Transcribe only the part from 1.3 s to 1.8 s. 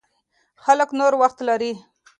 لري.